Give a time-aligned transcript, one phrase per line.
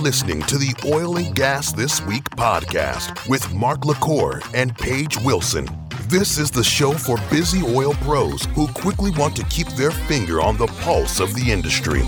[0.00, 5.68] listening to the Oil and Gas This Week podcast with Mark LaCour and Paige Wilson.
[6.08, 10.40] This is the show for busy oil pros who quickly want to keep their finger
[10.40, 12.02] on the pulse of the industry.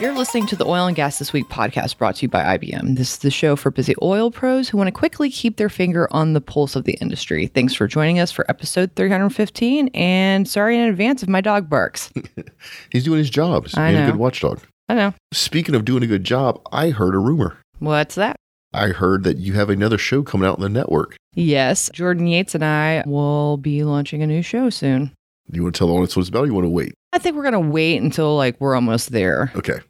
[0.00, 2.96] You're listening to the Oil and Gas This Week podcast brought to you by IBM.
[2.96, 6.08] This is the show for busy oil pros who want to quickly keep their finger
[6.10, 7.48] on the pulse of the industry.
[7.48, 9.88] Thanks for joining us for episode 315.
[9.88, 12.10] And sorry in advance if my dog barks.
[12.92, 13.64] He's doing his job.
[13.66, 14.12] He's I being a know.
[14.12, 14.60] good watchdog.
[14.88, 15.14] I know.
[15.34, 17.58] Speaking of doing a good job, I heard a rumor.
[17.78, 18.36] What's that?
[18.72, 21.16] I heard that you have another show coming out on the network.
[21.34, 25.12] Yes, Jordan Yates and I will be launching a new show soon.
[25.50, 26.94] Do you want to tell the audience what it's about or you want to wait?
[27.12, 29.52] I think we're going to wait until like we're almost there.
[29.56, 29.80] Okay.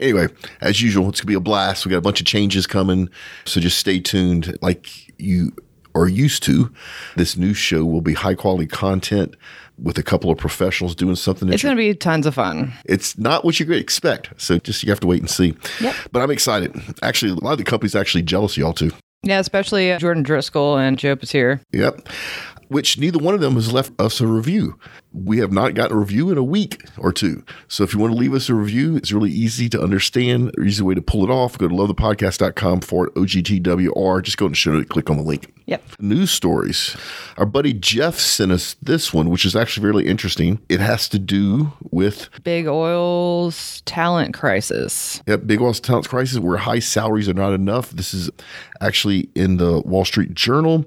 [0.00, 0.28] Anyway,
[0.60, 1.84] as usual, it's going to be a blast.
[1.86, 3.08] We got a bunch of changes coming.
[3.44, 5.52] So just stay tuned like you
[5.94, 6.72] are used to.
[7.16, 9.34] This new show will be high quality content
[9.82, 12.72] with a couple of professionals doing something It's going to be tons of fun.
[12.84, 14.30] it's not what you expect.
[14.40, 15.54] So just you have to wait and see.
[15.80, 15.94] Yep.
[16.12, 16.74] But I'm excited.
[17.02, 18.90] Actually, a lot of the companies actually jealous of y'all too.
[19.22, 21.60] Yeah, especially uh, Jordan Driscoll and Joe Batier.
[21.72, 22.08] Yep.
[22.68, 24.78] Which neither one of them has left us a review.
[25.12, 27.44] We have not gotten a review in a week or two.
[27.66, 30.52] So if you want to leave us a review, it's really easy to understand.
[30.62, 31.56] Easy way to pull it off.
[31.58, 34.22] Go to lovethepodcast.com forward OGTWR.
[34.22, 35.52] Just go and show it, click on the link.
[35.68, 35.82] Yep.
[36.00, 36.96] News stories.
[37.36, 40.60] Our buddy Jeff sent us this one, which is actually really interesting.
[40.70, 45.22] It has to do with Big Oil's talent crisis.
[45.26, 47.90] Yep, big oil's talent crisis where high salaries are not enough.
[47.90, 48.30] This is
[48.80, 50.86] actually in the Wall Street Journal,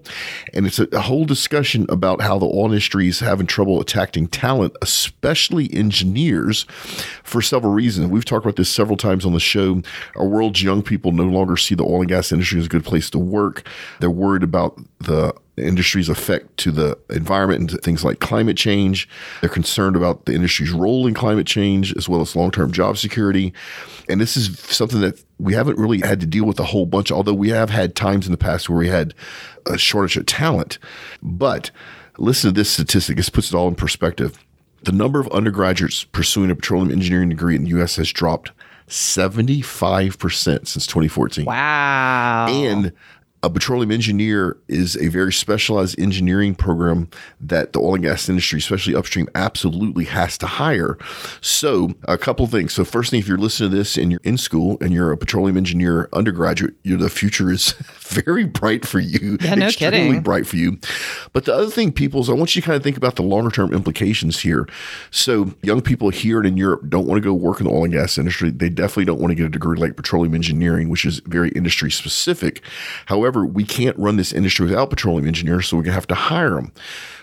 [0.52, 4.28] and it's a, a whole discussion about how the oil industry is having trouble attracting
[4.28, 6.64] talent, especially engineers,
[7.24, 8.08] for several reasons.
[8.08, 9.84] We've talked about this several times on the show.
[10.16, 12.84] Our world's young people no longer see the oil and gas industry as a good
[12.84, 13.68] place to work.
[14.00, 19.08] They're worried about the industry's effect to the environment and things like climate change.
[19.42, 22.98] They're concerned about the industry's role in climate change as well as long term job
[22.98, 23.54] security.
[24.10, 27.12] And this is something that we haven't really had to deal with a whole bunch,
[27.12, 29.14] although we have had times in the past where we had
[29.66, 30.78] a shortage of talent.
[31.22, 31.72] But
[32.18, 34.44] listen to this statistic, this puts it all in perspective.
[34.84, 37.98] The number of undergraduates pursuing a petroleum engineering degree in the U.S.
[37.98, 38.52] has dropped
[38.88, 41.46] 75% since 2014.
[41.46, 42.48] Wow.
[42.50, 42.92] And
[43.44, 47.10] a petroleum engineer is a very specialized engineering program
[47.40, 50.98] that the oil and gas industry, especially upstream, absolutely has to hire.
[51.42, 52.74] So, a couple of things.
[52.74, 55.18] So, first thing, if you're listening to this and you're in school and you're a
[55.18, 59.38] petroleum engineer undergraduate, you the future is very bright for you.
[59.42, 60.22] Yeah, no extremely kidding.
[60.22, 60.78] bright for you.
[61.34, 63.24] But the other thing, people, is I want you to kind of think about the
[63.24, 64.68] longer term implications here.
[65.10, 67.86] So, young people here and in Europe don't want to go work in the oil
[67.86, 68.52] and gas industry.
[68.52, 71.90] They definitely don't want to get a degree like petroleum engineering, which is very industry
[71.90, 72.62] specific.
[73.08, 76.16] However, we can't run this industry without petroleum engineers, so we're going to have to
[76.16, 76.72] hire them.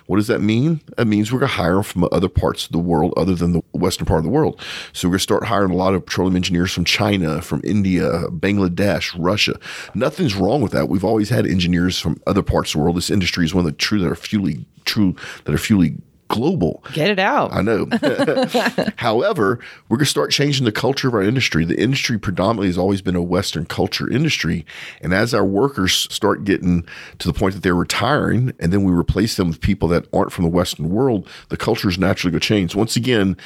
[0.06, 0.80] What does that mean?
[0.96, 3.52] It means we're going to hire them from other parts of the world other than
[3.52, 4.58] the western part of the world.
[4.94, 8.24] So we're going to start hiring a lot of petroleum engineers from China, from India,
[8.30, 9.60] Bangladesh, Russia.
[9.94, 10.88] Nothing's wrong with that.
[10.88, 12.96] We've always had engineers from other parts of the world.
[12.96, 15.14] This industry is one of the true that are truly true
[15.44, 15.98] that are truly
[16.28, 16.82] global.
[16.92, 17.52] Get it out.
[17.52, 17.88] I know.
[18.96, 19.58] However,
[19.88, 21.64] we're going to start changing the culture of our industry.
[21.64, 24.64] The industry predominantly has always been a Western culture industry.
[25.00, 26.86] And as our workers start getting
[27.18, 30.32] to the point that they're retiring, and then we replace them with people that aren't
[30.32, 32.74] from the Western world, the culture is naturally going to change.
[32.74, 33.36] Once again,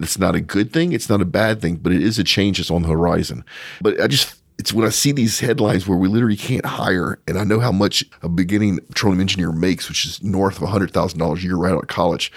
[0.00, 2.58] it's not a good thing, it's not a bad thing, but it is a change
[2.58, 3.44] that's on the horizon.
[3.80, 7.38] But I just, it's when I see these headlines where we literally can't hire, and
[7.38, 11.40] I know how much a beginning petroleum engineer makes, which is north of $100,000 a
[11.40, 12.32] year right out of college,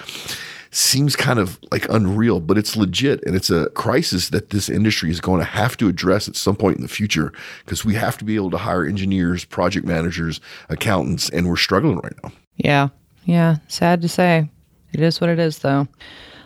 [0.69, 3.21] seems kind of like unreal, but it's legit.
[3.25, 6.55] And it's a crisis that this industry is going to have to address at some
[6.55, 7.33] point in the future
[7.65, 10.39] because we have to be able to hire engineers, project managers,
[10.69, 12.31] accountants, and we're struggling right now.
[12.55, 12.89] Yeah.
[13.25, 13.57] Yeah.
[13.67, 14.49] Sad to say.
[14.93, 15.87] It is what it is, though.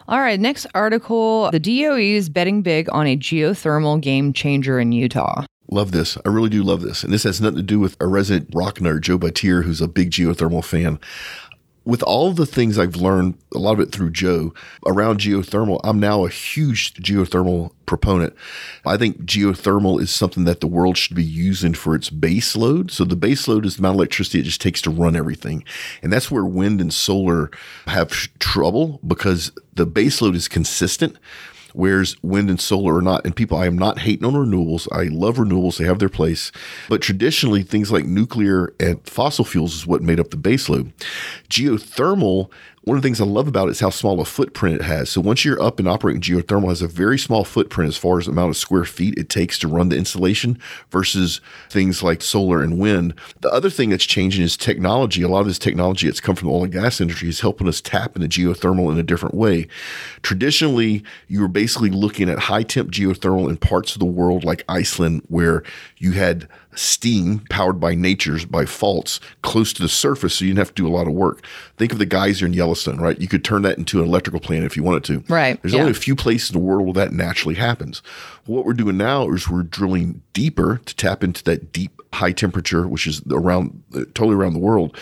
[0.07, 0.39] All right.
[0.39, 5.45] Next article The DOE is betting big on a geothermal game changer in Utah.
[5.69, 6.17] Love this.
[6.25, 7.03] I really do love this.
[7.03, 9.87] And this has nothing to do with a resident rock nerd, Joe Batier, who's a
[9.87, 10.99] big geothermal fan.
[11.85, 14.55] With all the things I've learned, a lot of it through Joe,
[14.87, 18.35] around geothermal, I'm now a huge geothermal proponent.
[18.85, 22.89] I think geothermal is something that the world should be using for its base load.
[22.89, 25.63] So the base load is the amount of electricity it just takes to run everything.
[26.01, 27.51] And that's where wind and solar
[27.85, 28.09] have
[28.39, 31.17] trouble because the base load is consistent
[31.75, 33.25] whereas wind and solar are not.
[33.25, 34.87] And people, I am not hating on renewables.
[34.91, 36.51] I love renewables, they have their place.
[36.89, 40.91] But traditionally, things like nuclear and fossil fuels is what made up the baseload.
[41.49, 42.49] Geothermal
[42.85, 45.09] one of the things I love about it is how small a footprint it has.
[45.09, 48.25] So once you're up and operating, geothermal has a very small footprint as far as
[48.25, 50.59] the amount of square feet it takes to run the installation
[50.91, 53.15] versus things like solar and wind.
[53.41, 55.23] The other thing that's changing is technology.
[55.23, 57.67] A lot of this technology that's come from the oil and gas industry is helping
[57.67, 59.67] us tap into geothermal in a different way.
[60.21, 64.63] Traditionally, you were basically looking at high temp geothermal in parts of the world like
[64.69, 65.63] Iceland, where
[65.97, 70.59] you had steam powered by nature's by faults close to the surface, so you didn't
[70.59, 71.45] have to do a lot of work.
[71.77, 73.19] Think of the geyser in Yellowstone, right?
[73.19, 75.23] You could turn that into an electrical plant if you wanted to.
[75.33, 75.61] Right.
[75.61, 75.81] There's yeah.
[75.81, 78.01] only a few places in the world where that naturally happens.
[78.45, 82.87] What we're doing now is we're drilling deeper to tap into that deep high temperature,
[82.87, 84.97] which is around uh, totally around the world.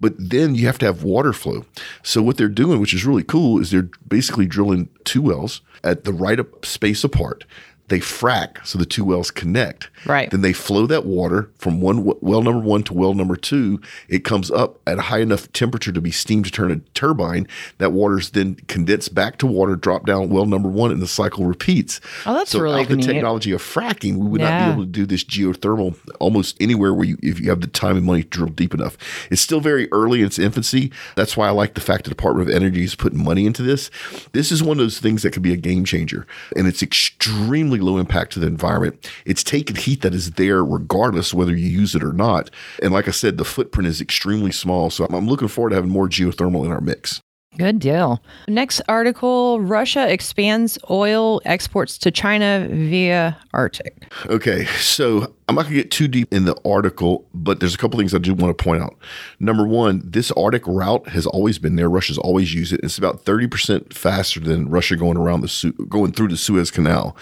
[0.00, 1.64] But then you have to have water flow.
[2.02, 6.04] So what they're doing, which is really cool, is they're basically drilling two wells at
[6.04, 7.44] the right space apart
[7.92, 9.90] they frack so the two wells connect.
[10.06, 10.30] Right.
[10.30, 13.82] Then they flow that water from one well number one to well number two.
[14.08, 17.46] It comes up at a high enough temperature to be steamed to turn a turbine.
[17.76, 21.44] That water's then condensed back to water, drop down well number one, and the cycle
[21.44, 22.00] repeats.
[22.24, 25.04] Oh, that's so really the technology of fracking, we would not be able to do
[25.04, 28.48] this geothermal almost anywhere where you if you have the time and money to drill
[28.48, 28.96] deep enough.
[29.30, 30.90] It's still very early in its infancy.
[31.14, 33.90] That's why I like the fact the Department of Energy is putting money into this.
[34.32, 37.81] This is one of those things that could be a game changer, and it's extremely
[37.82, 39.10] low impact to the environment.
[39.26, 42.50] It's taking heat that is there regardless whether you use it or not.
[42.82, 44.90] And like I said, the footprint is extremely small.
[44.90, 47.20] So I'm looking forward to having more geothermal in our mix.
[47.58, 48.22] Good deal.
[48.48, 54.10] Next article Russia expands oil exports to China via Arctic.
[54.26, 57.78] Okay, so I'm not going to get too deep in the article, but there's a
[57.78, 58.96] couple things I do want to point out.
[59.38, 61.90] Number one, this Arctic route has always been there.
[61.90, 62.80] Russia's always used it.
[62.82, 67.14] It's about 30% faster than Russia going around the going through the Suez Canal.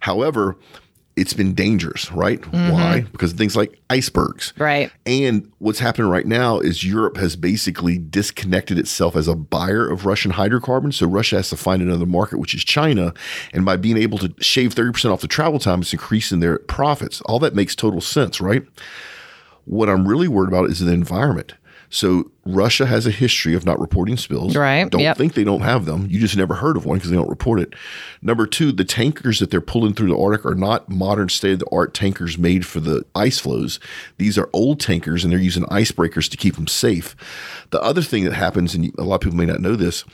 [0.00, 0.56] However,
[1.16, 2.40] it's been dangerous, right?
[2.40, 2.72] Mm-hmm.
[2.72, 3.00] Why?
[3.12, 4.52] Because of things like icebergs.
[4.58, 4.90] Right.
[5.06, 10.06] And what's happening right now is Europe has basically disconnected itself as a buyer of
[10.06, 10.96] Russian hydrocarbons.
[10.96, 13.14] So Russia has to find another market, which is China.
[13.52, 17.20] And by being able to shave 30% off the travel time, it's increasing their profits.
[17.22, 18.64] All that makes total sense, right?
[19.66, 21.54] What I'm really worried about is the environment.
[21.94, 24.56] So Russia has a history of not reporting spills.
[24.56, 24.90] Right.
[24.90, 25.16] Don't Yep.
[25.16, 26.08] think they don't have them.
[26.10, 27.72] You just never heard of one because they don't report it.
[28.20, 31.58] Number two, the tankers that they're pulling through the Arctic are not modern state of
[31.60, 33.78] the art tankers made for the ice flows.
[34.18, 37.14] These are old tankers and they're using icebreakers to keep them safe.
[37.70, 40.04] The other thing that happens, and a lot of people may not know this,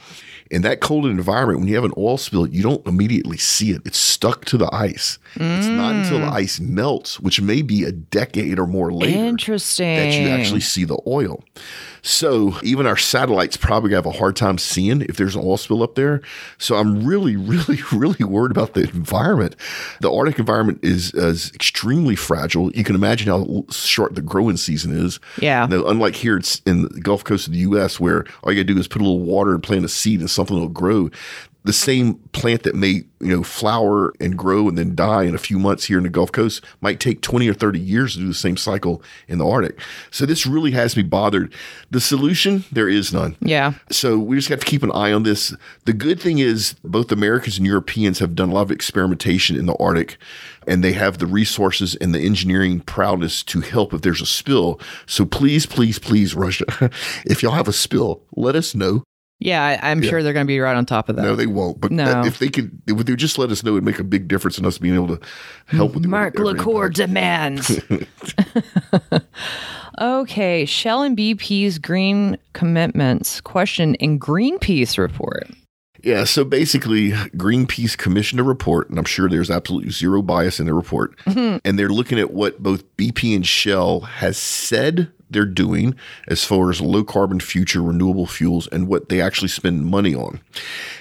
[0.51, 3.83] in that cold environment, when you have an oil spill, you don't immediately see it.
[3.85, 5.19] It's stuck to the ice.
[5.37, 6.33] It's not until the mm.
[6.33, 9.97] ice melts, which may be a decade or more later, Interesting.
[9.97, 11.45] that you actually see the oil.
[12.03, 15.83] So even our satellites probably have a hard time seeing if there's an oil spill
[15.83, 16.23] up there.
[16.59, 19.57] So I'm really, really, really worried about the environment.
[20.01, 22.71] The Arctic environment is, is extremely fragile.
[22.73, 25.21] You can imagine how short the growing season is.
[25.41, 25.67] Yeah.
[25.67, 28.69] Now, unlike here, it's in the Gulf Coast of the U.S., where all you got
[28.69, 31.11] to do is put a little water and plant a seed, and something will grow.
[31.65, 35.39] The same plant that may you know flower and grow and then die in a
[35.39, 38.29] few months here in the Gulf Coast might take twenty or thirty years to do
[38.29, 39.79] the same cycle in the Arctic.
[40.11, 41.53] So this really has me bothered.
[41.91, 43.37] The solution there is none.
[43.41, 43.75] Yeah.
[43.91, 45.55] So we just have to keep an eye on this.
[45.85, 49.67] The good thing is both Americans and Europeans have done a lot of experimentation in
[49.67, 50.19] the Arctic
[50.67, 54.81] and they have the resources and the engineering prowess to help if there's a spill.
[55.07, 56.65] So please, please, please, Russia,
[57.25, 59.03] if y'all have a spill, let us know.
[59.41, 61.23] Yeah, I, I'm sure they're going to be right on top of that.
[61.23, 61.81] No, they won't.
[61.81, 62.23] But No.
[62.25, 64.59] if they could, if they would just let us know, it'd make a big difference
[64.59, 65.21] in us being able to
[65.67, 67.81] help with the Mark LaCour demands.
[70.01, 73.41] okay, Shell and BP's green commitments.
[73.41, 75.49] Question in Greenpeace report.
[76.03, 80.67] Yeah, so basically, Greenpeace commissioned a report, and I'm sure there's absolutely zero bias in
[80.67, 81.17] the report.
[81.21, 81.59] Mm-hmm.
[81.65, 85.95] And they're looking at what both BP and Shell has said they're doing
[86.29, 90.41] as far as low carbon future renewable fuels and what they actually spend money on.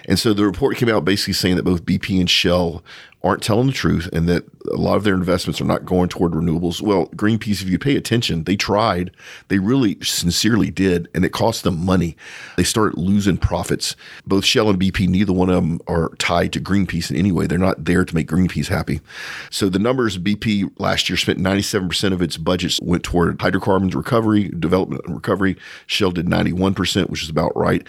[0.06, 2.84] And so the report came out basically saying that both BP and Shell
[3.22, 6.32] aren't telling the truth and that a lot of their investments are not going toward
[6.32, 6.82] renewables.
[6.82, 9.12] Well, Greenpeace, if you pay attention, they tried.
[9.50, 12.16] They really sincerely did, and it cost them money.
[12.56, 13.96] They started losing profits.
[14.26, 17.46] Both Shell and BP, neither one of them are tied to Greenpeace in any way.
[17.46, 19.02] They're not there to make Greenpeace happy.
[19.50, 24.19] So the numbers BP last year spent 97% of its budgets went toward hydrocarbons recovery,
[24.22, 25.58] development and recovery.
[25.88, 27.86] Shell did 91%, which is about right.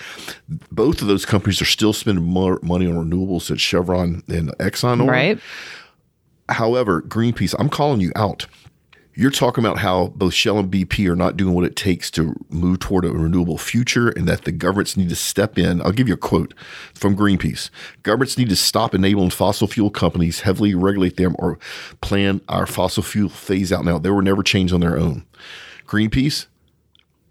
[0.70, 5.02] Both of those companies are still spending more money on renewables than Chevron and Exxon
[5.02, 5.10] are.
[5.10, 5.38] Right?
[6.48, 8.46] However, Greenpeace, I'm calling you out.
[9.14, 12.34] You're talking about how both Shell and BP are not doing what it takes to
[12.48, 15.82] move toward a renewable future and that the governments need to step in.
[15.82, 16.54] I'll give you a quote
[16.94, 17.70] from Greenpeace.
[18.02, 21.58] Governments need to stop enabling fossil fuel companies, heavily regulate them, or
[22.00, 23.98] plan our fossil fuel phase out now.
[23.98, 25.26] They were never changed on their own.
[25.90, 26.46] Greenpeace,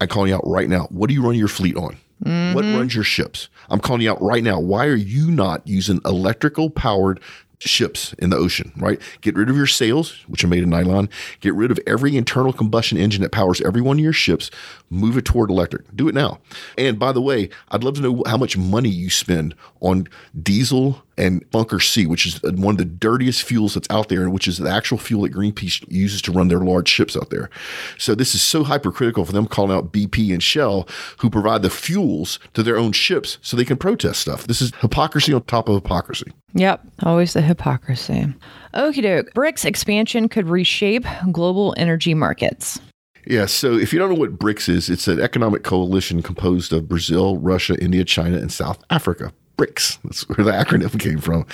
[0.02, 0.86] I'm calling you out right now.
[0.90, 1.96] What do you run your fleet on?
[2.18, 2.76] What mm-hmm.
[2.76, 3.48] runs your ships?
[3.70, 4.60] I'm calling you out right now.
[4.60, 7.20] Why are you not using electrical powered
[7.58, 9.00] ships in the ocean, right?
[9.22, 11.08] Get rid of your sails, which are made of nylon.
[11.40, 14.50] Get rid of every internal combustion engine that powers every one of your ships.
[14.90, 15.96] Move it toward electric.
[15.96, 16.40] Do it now.
[16.76, 20.06] And by the way, I'd love to know how much money you spend on
[20.42, 24.32] diesel and bunker C, which is one of the dirtiest fuels that's out there, and
[24.32, 27.50] which is the actual fuel that Greenpeace uses to run their large ships out there.
[27.98, 31.70] So this is so hypercritical for them calling out BP and Shell, who provide the
[31.70, 34.46] fuels to their own ships so they can protest stuff.
[34.46, 36.32] This is hypocrisy on top of hypocrisy.
[36.54, 38.26] Yep, always the hypocrisy.
[38.74, 39.32] Okie doke.
[39.34, 42.80] BRICS expansion could reshape global energy markets.
[43.26, 46.88] Yeah, so if you don't know what BRICS is, it's an economic coalition composed of
[46.88, 49.32] Brazil, Russia, India, China, and South Africa.
[49.60, 51.46] BRICS, that's where the acronym came from.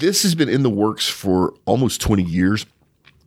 [0.00, 2.66] This has been in the works for almost 20 years.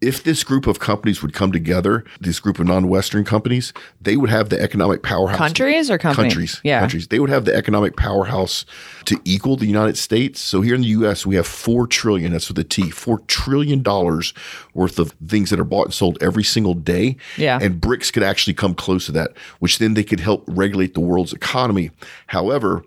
[0.01, 4.29] If this group of companies would come together, this group of non-Western companies, they would
[4.29, 5.37] have the economic powerhouse.
[5.37, 6.33] Countries or companies?
[6.33, 6.61] Countries.
[6.63, 6.79] Yeah.
[6.79, 7.07] Countries.
[7.07, 8.65] They would have the economic powerhouse
[9.05, 10.39] to equal the United States.
[10.39, 13.81] So here in the US, we have four trillion, that's with a T, four trillion
[13.81, 14.33] dollars
[14.73, 17.17] worth of things that are bought and sold every single day.
[17.37, 17.57] Yeah.
[17.61, 21.01] And BRICS could actually come close to that, which then they could help regulate the
[21.01, 21.89] world's economy.
[22.27, 22.83] However,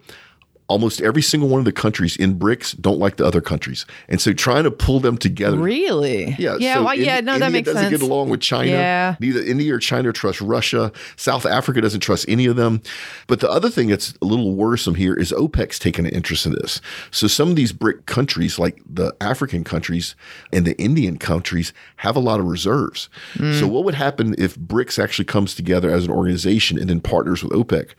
[0.68, 3.87] almost every single one of the countries in BRICS don't like the other countries.
[4.06, 5.56] And so trying to pull them together.
[5.56, 6.37] Really?
[6.38, 6.56] Yeah.
[6.60, 6.75] Yeah.
[6.75, 7.20] so well, yeah.
[7.20, 7.90] No, that India makes doesn't sense.
[7.90, 8.70] get along with China.
[8.70, 9.16] Yeah.
[9.18, 10.92] Neither India or China trust Russia.
[11.16, 12.82] South Africa doesn't trust any of them.
[13.26, 16.52] But the other thing that's a little worrisome here is OPEC's taking an interest in
[16.52, 16.82] this.
[17.10, 20.14] So some of these BRIC countries, like the African countries
[20.52, 23.08] and the Indian countries, have a lot of reserves.
[23.34, 23.58] Mm.
[23.58, 27.42] So what would happen if BRICS actually comes together as an organization and then partners
[27.42, 27.92] with OPEC?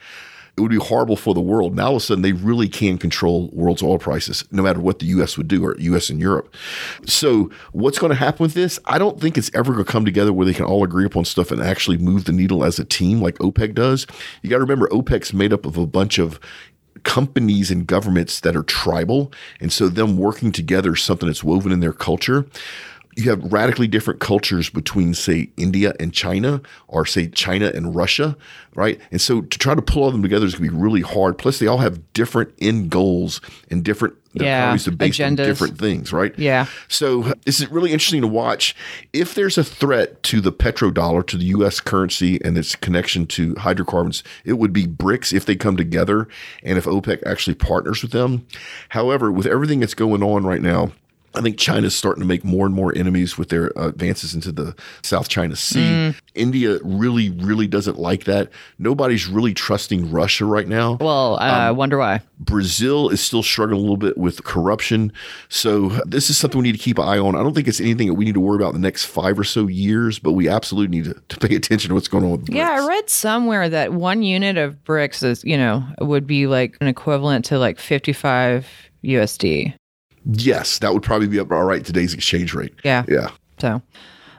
[0.60, 1.74] It would be horrible for the world.
[1.74, 5.00] Now all of a sudden they really can control world's oil prices, no matter what
[5.00, 5.38] the U.S.
[5.38, 6.10] would do, or U.S.
[6.10, 6.54] and Europe.
[7.06, 8.78] So what's going to happen with this?
[8.84, 11.24] I don't think it's ever going to come together where they can all agree upon
[11.24, 14.06] stuff and actually move the needle as a team like OPEC does.
[14.42, 16.42] You got to remember OPEC's made up of a bunch of
[17.04, 21.72] companies and governments that are tribal, and so them working together is something that's woven
[21.72, 22.46] in their culture
[23.16, 28.38] you have radically different cultures between, say, India and China, or say China and Russia,
[28.76, 29.00] right?
[29.12, 31.38] And so to try to pull all them together is going to be really hard.
[31.38, 35.36] Plus, they all have different end goals and different their Yeah, economies are based on
[35.36, 36.38] different things, right?
[36.38, 36.68] Yeah.
[36.88, 38.76] So this is really interesting to watch.
[39.12, 41.80] If there's a threat to the petrodollar, to the U.S.
[41.80, 46.28] currency and its connection to hydrocarbons, it would be BRICS if they come together
[46.62, 48.46] and if OPEC actually partners with them.
[48.90, 50.92] However, with everything that's going on right now,
[51.36, 54.52] I think China's starting to make more and more enemies with their uh, advances into
[54.52, 55.80] the South China Sea.
[55.80, 56.16] Mm.
[56.36, 58.50] India really, really doesn't like that.
[58.78, 60.98] Nobody's really trusting Russia right now.
[61.00, 62.22] Well, uh, I wonder why.
[62.40, 65.12] Brazil is still struggling a little bit with corruption.
[65.50, 67.36] So this is something we need to keep an eye on.
[67.36, 69.38] I don't think it's anything that we need to worry about in the next five
[69.38, 72.32] or so years, but we absolutely need to, to pay attention to what's going on
[72.32, 76.48] with Yeah, I read somewhere that one unit of bricks is, you know, would be
[76.48, 78.68] like an equivalent to like 55
[79.04, 79.74] USD.
[80.26, 82.74] Yes, that would probably be about right today's exchange rate.
[82.84, 83.06] Yeah.
[83.08, 83.32] Yeah.
[83.60, 83.82] So,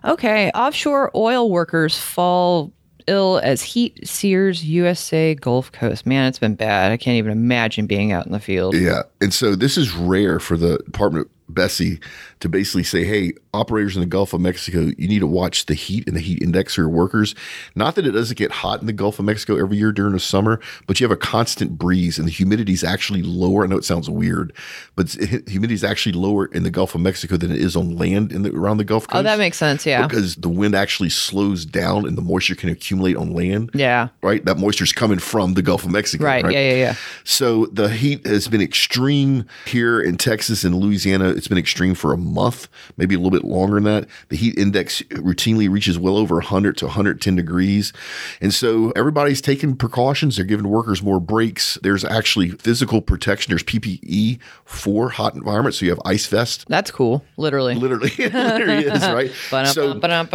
[0.05, 0.51] okay.
[0.51, 2.73] Offshore oil workers fall
[3.07, 6.07] ill as heat sears USA Gulf Coast.
[6.07, 6.93] Man, it's been bad.
[6.93, 8.75] I can't even imagine being out in the field.
[8.75, 9.03] Yeah.
[9.21, 12.03] And so this is rare for the Department of BSEE
[12.41, 15.75] to basically say, hey, operators in the Gulf of Mexico, you need to watch the
[15.75, 17.35] heat and the heat index for your workers.
[17.75, 20.21] Not that it doesn't get hot in the Gulf of Mexico every year during the
[20.21, 23.65] summer, but you have a constant breeze and the humidity is actually lower.
[23.65, 24.55] I know it sounds weird,
[24.97, 28.33] but humidity is actually lower in the Gulf of Mexico than it is on land
[28.33, 29.19] in the, around the Gulf Coast.
[29.19, 29.85] Oh, that makes sense.
[29.85, 30.07] Yeah.
[30.07, 33.71] Because the wind actually slows down and the moisture can accumulate on land.
[33.75, 34.09] Yeah.
[34.23, 34.43] Right?
[34.47, 36.25] That moisture is coming from the Gulf of Mexico.
[36.25, 36.45] Right.
[36.45, 36.71] Yeah.
[36.71, 36.75] Yeah.
[36.75, 36.95] Yeah.
[37.25, 41.29] So the heat has been extreme here in Texas and Louisiana.
[41.29, 44.09] It's been extreme for a month, maybe a little bit longer than that.
[44.29, 47.93] The heat index routinely reaches well over 100 to 110 degrees.
[48.41, 50.37] And so everybody's taking precautions.
[50.37, 51.79] They're giving workers more breaks.
[51.83, 53.51] There's actually physical protection.
[53.51, 55.79] There's PPE for hot environments.
[55.79, 56.67] So you have ice vest.
[56.69, 57.25] That's cool.
[57.37, 57.75] Literally.
[57.75, 59.31] Literally, it literally is, right?
[59.73, 59.93] so,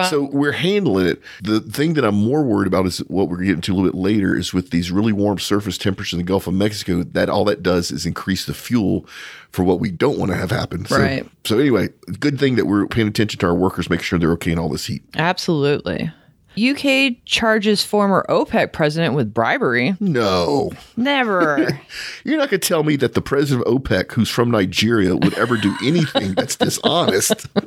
[0.10, 1.22] so we're handling it.
[1.42, 3.98] The thing that I'm more worried about is what we're getting to a little bit
[3.98, 7.46] later is with these really warm surface temperatures in the Gulf of Mexico, that all
[7.46, 9.06] that does is increase the fuel
[9.52, 10.86] for what we don't want to have happen.
[10.86, 11.26] So, Right.
[11.46, 11.85] So anyway,
[12.20, 14.70] good thing that we're paying attention to our workers, make sure they're okay in all
[14.70, 15.04] this heat.
[15.16, 16.12] Absolutely.
[16.58, 19.96] UK charges former OPEC president with bribery.
[20.00, 21.82] No, Never.
[22.24, 25.34] you're not going to tell me that the president of OPEC, who's from Nigeria, would
[25.34, 27.48] ever do anything that's dishonest.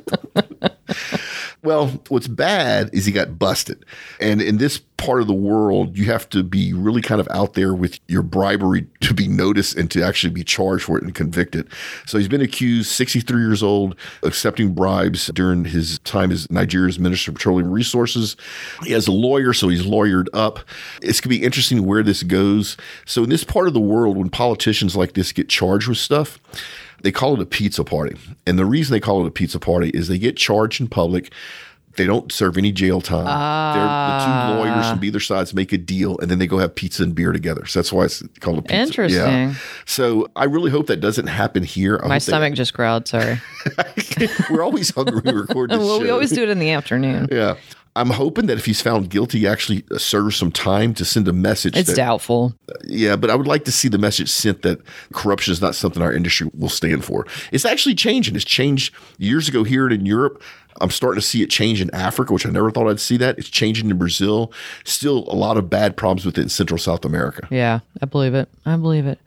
[1.61, 3.83] Well, what's bad is he got busted.
[4.21, 7.53] And in this part of the world, you have to be really kind of out
[7.53, 11.13] there with your bribery to be noticed and to actually be charged for it and
[11.13, 11.67] convicted.
[12.05, 17.31] So he's been accused, 63 years old, accepting bribes during his time as Nigeria's Minister
[17.31, 18.37] of Petroleum Resources.
[18.83, 20.59] He has a lawyer, so he's lawyered up.
[21.01, 22.77] It's going to be interesting where this goes.
[23.05, 26.39] So in this part of the world, when politicians like this get charged with stuff,
[27.01, 28.15] they call it a pizza party.
[28.45, 31.33] And the reason they call it a pizza party is they get charged in public.
[31.95, 33.25] They don't serve any jail time.
[33.25, 34.55] They're, the two ah.
[34.59, 37.31] lawyers from either sides make a deal, and then they go have pizza and beer
[37.31, 37.65] together.
[37.65, 38.75] So that's why it's called a pizza.
[38.75, 39.55] Interesting.
[39.85, 41.99] So I really hope that doesn't happen here.
[42.01, 43.07] I My hope they- stomach just growled.
[43.07, 43.41] Sorry.
[44.49, 47.27] we're always hungry we record this well, we always do it in the afternoon.
[47.31, 47.55] Yeah.
[47.99, 51.27] I'm hoping that if he's found guilty, he actually uh, serves some time to send
[51.27, 51.75] a message.
[51.75, 52.53] It's that, doubtful.
[52.69, 54.79] Uh, yeah, but I would like to see the message sent that
[55.11, 57.27] corruption is not something our industry will stand for.
[57.51, 58.37] It's actually changing.
[58.37, 60.41] It's changed years ago here in Europe.
[60.81, 63.37] I'm starting to see it change in Africa, which I never thought I'd see that.
[63.37, 64.53] It's changing in Brazil.
[64.85, 67.49] Still a lot of bad problems with it in Central South America.
[67.51, 68.47] Yeah, I believe it.
[68.65, 69.19] I believe it.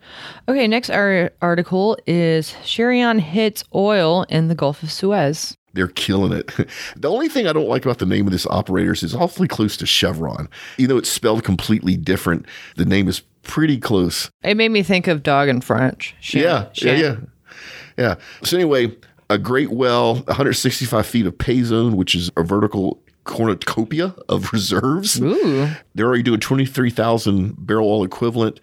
[0.47, 5.55] Okay, next ar- article is Cheiron hits oil in the Gulf of Suez.
[5.73, 6.51] They're killing it.
[6.95, 9.47] The only thing I don't like about the name of this operator is it's awfully
[9.47, 10.47] close to Chevron.
[10.77, 14.29] Even though it's spelled completely different, the name is pretty close.
[14.43, 16.15] It made me think of dog in French.
[16.21, 17.15] Shan- Yeah, Shan- yeah, yeah,
[17.97, 18.15] yeah.
[18.43, 18.95] So anyway,
[19.29, 25.19] a great well, 165 feet of pay zone, which is a vertical cornucopia of reserves.
[25.21, 28.59] Ooh, They're already doing 23,000 barrel oil equivalent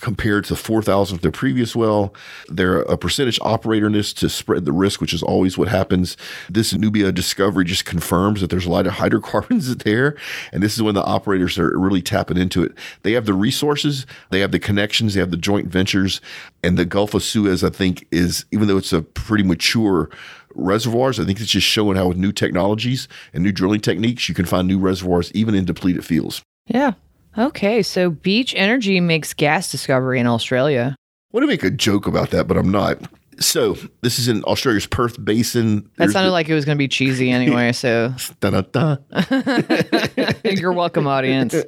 [0.00, 2.14] compared to 4,000 of their previous well.
[2.48, 6.16] They're a percentage operator in this to spread the risk, which is always what happens.
[6.48, 10.16] This Nubia discovery just confirms that there's a lot of hydrocarbons there.
[10.52, 12.72] And this is when the operators are really tapping into it.
[13.02, 16.20] They have the resources, they have the connections, they have the joint ventures.
[16.62, 20.08] And the Gulf of Suez, I think, is, even though it's a pretty mature
[20.54, 21.20] reservoirs.
[21.20, 24.46] I think it's just showing how with new technologies and new drilling techniques, you can
[24.46, 26.42] find new reservoirs even in depleted fields.
[26.66, 26.92] yeah.
[27.36, 30.94] Okay, so Beach Energy makes gas discovery in Australia.
[30.96, 32.98] I want to make a joke about that, but I'm not.
[33.40, 35.76] So this is in Australia's Perth Basin.
[35.76, 38.14] That There's sounded the- like it was going to be cheesy anyway, so
[40.44, 41.54] you're welcome, audience.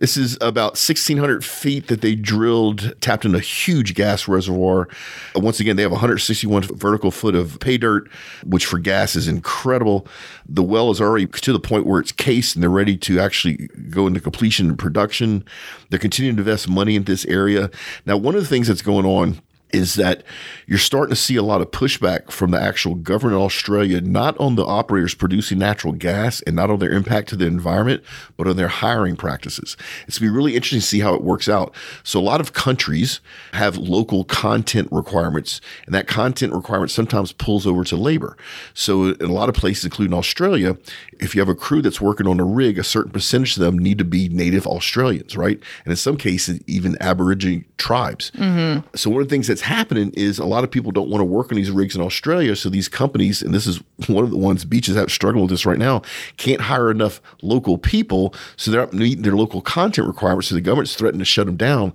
[0.00, 4.88] This is about 1,600 feet that they drilled, tapped in a huge gas reservoir.
[5.34, 8.08] Once again, they have 161 vertical foot of pay dirt,
[8.44, 10.06] which for gas is incredible.
[10.48, 13.68] The well is already to the point where it's cased and they're ready to actually
[13.90, 15.44] go into completion and production.
[15.90, 17.70] They're continuing to invest money in this area.
[18.06, 19.40] Now, one of the things that's going on
[19.72, 20.22] is that
[20.66, 24.38] you're starting to see a lot of pushback from the actual government of Australia, not
[24.38, 28.02] on the operators producing natural gas and not on their impact to the environment,
[28.36, 29.76] but on their hiring practices.
[30.06, 31.74] It's going to be really interesting to see how it works out.
[32.02, 33.20] So, a lot of countries
[33.52, 38.36] have local content requirements, and that content requirement sometimes pulls over to labor.
[38.74, 40.76] So, in a lot of places, including Australia,
[41.18, 43.78] if you have a crew that's working on a rig, a certain percentage of them
[43.78, 45.60] need to be native Australians, right?
[45.84, 48.30] And in some cases, even Aboriginal tribes.
[48.32, 48.86] Mm-hmm.
[48.94, 51.24] So one of the things that's happening is a lot of people don't want to
[51.24, 52.54] work on these rigs in Australia.
[52.56, 55.66] So these companies, and this is one of the ones beaches have struggling with this
[55.66, 56.02] right now,
[56.36, 60.48] can't hire enough local people, so they're not meeting their local content requirements.
[60.48, 61.92] So the government's threatened to shut them down.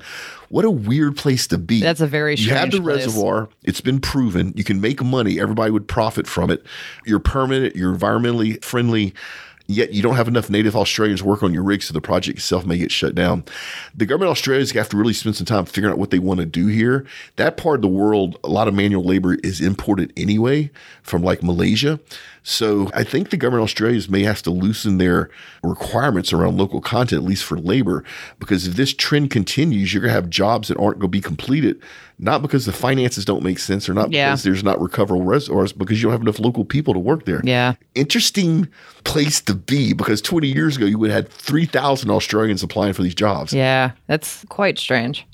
[0.49, 1.81] What a weird place to be.
[1.81, 3.05] That's a very You have the place.
[3.05, 3.49] reservoir.
[3.63, 4.53] It's been proven.
[4.55, 5.39] You can make money.
[5.39, 6.63] Everybody would profit from it.
[7.05, 7.75] You're permanent.
[7.75, 9.13] You're environmentally friendly.
[9.67, 12.65] Yet you don't have enough native Australians work on your rig, so the project itself
[12.65, 13.43] may get shut down.
[13.95, 15.97] The government of Australia is going to have to really spend some time figuring out
[15.97, 17.05] what they want to do here.
[17.37, 20.69] That part of the world, a lot of manual labor is imported anyway
[21.01, 21.99] from like Malaysia.
[22.43, 25.31] So I think the government of Australia may have to loosen their
[25.63, 28.03] requirements around local content, at least for labor,
[28.39, 31.21] because if this trend continues, you're going to have jobs that aren't going to be
[31.21, 31.81] completed,
[32.17, 34.29] not because the finances don't make sense or not Yeah.
[34.29, 37.41] because there's not recoverable reservoirs, because you don't have enough local people to work there.
[37.43, 37.73] Yeah.
[37.93, 38.67] Interesting
[39.03, 43.03] place to be because 20 years ago, you would have had 3,000 Australians applying for
[43.03, 43.53] these jobs.
[43.53, 45.25] Yeah, that's quite strange.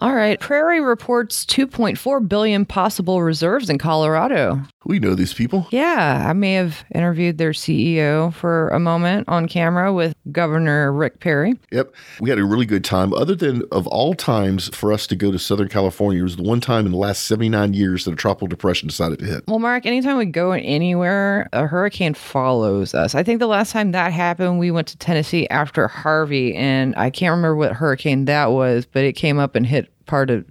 [0.00, 0.40] All right.
[0.40, 4.62] Prairie reports 2.4 billion possible reserves in Colorado.
[4.86, 5.66] We know these people.
[5.70, 11.20] Yeah, I may have interviewed their CEO for a moment on camera with Governor Rick
[11.20, 11.54] Perry.
[11.70, 11.94] Yep.
[12.18, 13.12] We had a really good time.
[13.12, 16.42] Other than of all times for us to go to Southern California, it was the
[16.42, 19.44] one time in the last 79 years that a tropical depression decided to hit.
[19.46, 23.14] Well, Mark, anytime we go anywhere, a hurricane follows us.
[23.14, 27.10] I think the last time that happened, we went to Tennessee after Harvey, and I
[27.10, 30.44] can't remember what hurricane that was, but it came up and hit part of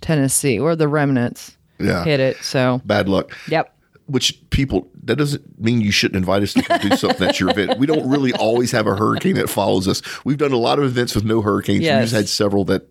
[0.00, 2.04] Tennessee, or the remnants Yeah.
[2.04, 2.36] hit it.
[2.42, 3.32] So, Bad luck.
[3.48, 3.74] yep.
[4.06, 7.78] Which people, that doesn't mean you shouldn't invite us to do something that's your event.
[7.78, 10.00] We don't really always have a hurricane that follows us.
[10.24, 11.80] We've done a lot of events with no hurricanes.
[11.80, 12.04] We Yes.
[12.04, 12.88] just had several that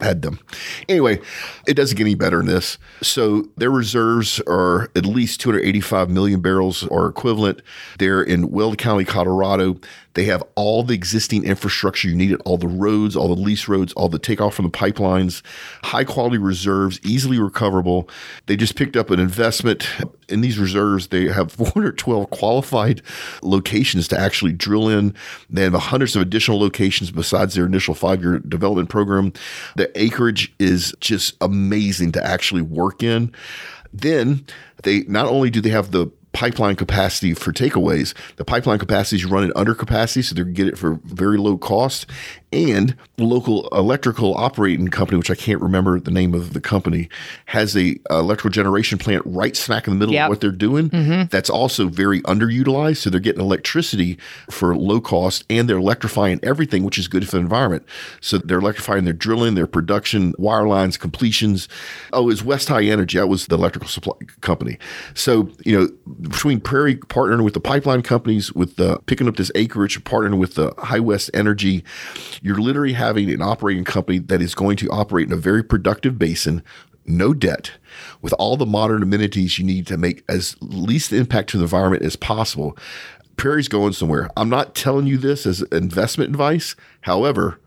[0.00, 0.38] had them.
[0.88, 1.20] Anyway,
[1.66, 2.78] it doesn't get any better than this.
[3.02, 7.60] So their reserves are at least 285 million barrels or equivalent.
[7.98, 9.76] They're in Weld County, Colorado.
[10.14, 13.68] They have all the existing infrastructure you need it all the roads, all the lease
[13.68, 15.42] roads, all the takeoff from the pipelines,
[15.82, 18.08] high quality reserves, easily recoverable.
[18.46, 19.88] They just picked up an investment
[20.28, 21.08] in these reserves.
[21.08, 23.02] They have 412 qualified
[23.42, 25.14] locations to actually drill in.
[25.50, 29.32] They have hundreds of additional locations besides their initial five year development program.
[29.76, 33.32] The acreage is just amazing to actually work in.
[33.92, 34.46] Then
[34.82, 38.12] they not only do they have the pipeline capacity for takeaways.
[38.36, 42.06] The pipeline capacity is running under capacity, so they get it for very low cost
[42.54, 47.08] and local electrical operating company, which I can't remember the name of the company,
[47.46, 50.24] has a uh, electrical generation plant right smack in the middle Yep.
[50.24, 50.90] of what they're doing.
[50.90, 51.28] Mm-hmm.
[51.30, 52.98] That's also very underutilized.
[52.98, 54.18] So they're getting electricity
[54.50, 57.84] for low cost and they're electrifying everything, which is good for the environment.
[58.20, 61.68] So they're electrifying their drilling, their production, wire lines, completions.
[62.12, 63.18] Oh, it's West High Energy.
[63.18, 64.78] That was the electrical supply company.
[65.14, 65.88] So, you know,
[66.22, 70.54] between Prairie partnering with the pipeline companies, with the picking up this acreage, partnering with
[70.54, 71.82] the High West Energy,
[72.44, 76.18] you're literally having an operating company that is going to operate in a very productive
[76.18, 76.62] basin,
[77.06, 77.72] no debt,
[78.20, 82.02] with all the modern amenities you need to make as least impact to the environment
[82.02, 82.76] as possible.
[83.38, 84.28] Prairie's going somewhere.
[84.36, 86.76] I'm not telling you this as investment advice.
[87.00, 87.58] However,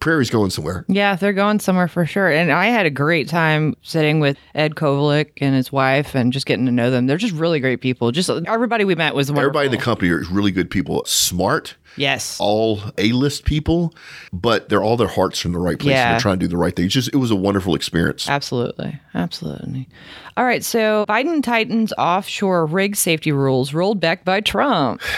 [0.00, 0.84] Prairie's going somewhere.
[0.88, 2.30] Yeah, they're going somewhere for sure.
[2.30, 6.46] And I had a great time sitting with Ed Kovalik and his wife and just
[6.46, 7.06] getting to know them.
[7.06, 8.12] They're just really great people.
[8.12, 9.48] Just everybody we met was wonderful.
[9.48, 12.36] Everybody in the company are really good people, smart, Yes.
[12.38, 13.94] all A-list people,
[14.32, 15.92] but they're all their hearts are in the right place.
[15.92, 16.04] Yeah.
[16.08, 16.84] And they're trying to do the right thing.
[16.84, 18.28] It's just it was a wonderful experience.
[18.28, 19.00] Absolutely.
[19.14, 19.88] Absolutely.
[20.36, 20.62] All right.
[20.62, 25.00] So Biden tightens offshore rig safety rules rolled back by Trump.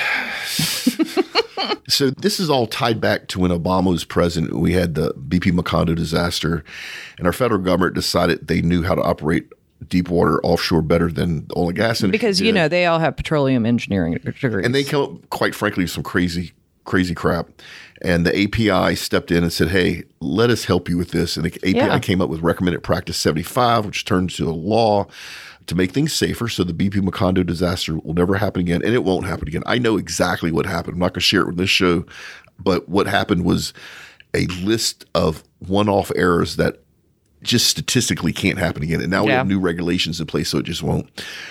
[1.89, 4.55] So this is all tied back to when Obama was president.
[4.59, 6.63] We had the BP Macondo disaster,
[7.17, 9.49] and our federal government decided they knew how to operate
[9.89, 12.11] deep water offshore better than the oil and gas industry.
[12.11, 14.65] Because, you know, they all have petroleum engineering degrees.
[14.65, 16.53] and they come up, quite frankly, with some crazy,
[16.85, 17.49] crazy crap.
[18.03, 21.45] And the API stepped in and said, "Hey, let us help you with this." And
[21.47, 21.99] the API Yeah.
[21.99, 25.07] came up with recommended practice 75, which turned into a law
[25.69, 26.49] to make things safer.
[26.49, 29.63] So the BP Macondo disaster will never happen again, and it won't happen again.
[29.67, 30.95] I know exactly what happened.
[30.95, 32.05] I'm not going to share it with this show,
[32.59, 33.73] but what happened was
[34.35, 36.83] a list of one-off errors that
[37.43, 39.01] just statistically can't happen again.
[39.01, 41.09] And now we have new regulations in place, so it just won't.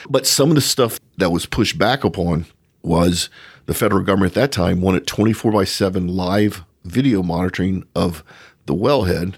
[0.10, 2.46] But some of the stuff that was pushed back upon
[2.82, 3.30] was
[3.68, 8.24] the federal government at that time wanted 24 by 7 live video monitoring of
[8.68, 9.36] the wellhead.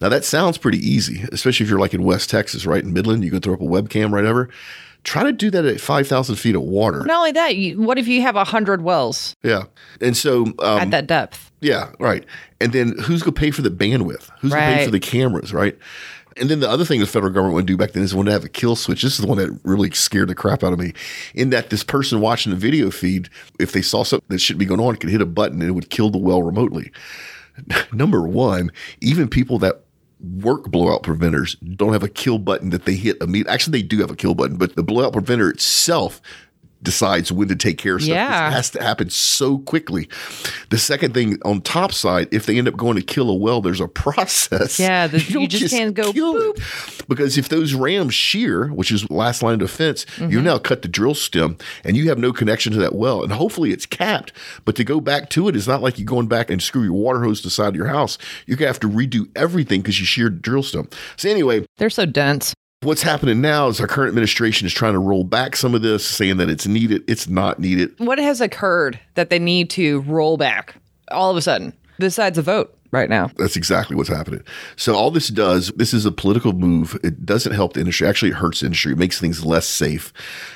[0.00, 3.24] Now that sounds pretty easy, especially if you're like in West Texas, right in Midland,
[3.24, 4.50] you can throw up a webcam right over.
[5.04, 7.02] Try to do that at 5,000 feet of water.
[7.04, 9.64] Not only that, you, what if you have 100 wells Yeah.
[10.00, 11.50] And so, um, at that depth?
[11.60, 12.24] yeah, right.
[12.60, 14.30] And then who's going to pay for the bandwidth?
[14.40, 15.78] Who's going to pay for the cameras, right?
[16.36, 18.32] And then the other thing the federal government would do back then is when they
[18.32, 19.02] have a kill switch.
[19.02, 20.92] This is the one that really scared the crap out of me.
[21.34, 23.28] In that this person watching the video feed,
[23.60, 25.72] if they saw something that shouldn't be going on, could hit a button and it
[25.74, 26.90] would kill the well remotely.
[27.92, 29.84] Number one, even people that
[30.20, 33.52] work blowout preventers don't have a kill button that they hit immediately.
[33.52, 36.20] Actually, they do have a kill button, but the blowout preventer itself
[36.84, 38.14] decides when to take care of stuff.
[38.14, 38.48] Yeah.
[38.48, 40.08] It has to happen so quickly.
[40.70, 43.60] The second thing on top side, if they end up going to kill a well,
[43.60, 44.78] there's a process.
[44.78, 46.12] Yeah, the- you don't just can't go.
[47.08, 50.44] Because if those rams shear, which is last line of defense, you Mm-hmm.
[50.44, 53.22] now cut the drill stem and you have no connection to that well.
[53.22, 54.32] And hopefully it's capped.
[54.64, 56.92] But to go back to it is not like you're going back and screw your
[56.92, 58.18] water hose to the side of your house.
[58.46, 60.88] You're gonna have to redo everything because you sheared the drill stem.
[61.16, 62.52] So anyway, They're so dense.
[62.84, 66.06] What's happening now is our current administration is trying to roll back some of this,
[66.06, 67.02] saying that it's needed.
[67.08, 67.94] It's not needed.
[67.98, 70.76] What has occurred that they need to roll back
[71.10, 73.30] all of a sudden, besides a vote right now?
[73.36, 74.42] That's exactly what's happening.
[74.76, 76.98] So all this does, this is a political move.
[77.02, 78.06] It doesn't help the industry.
[78.06, 78.92] Actually, it hurts the industry.
[78.92, 80.12] It makes things less safe.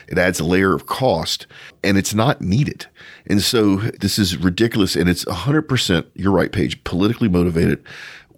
[0.06, 1.46] It adds a layer of cost,
[1.82, 2.86] and it's not needed.
[3.26, 4.94] And so this is ridiculous.
[4.94, 7.82] And it's 100%, you're right, Paige, politically motivated.